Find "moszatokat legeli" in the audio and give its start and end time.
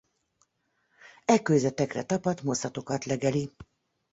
2.43-3.51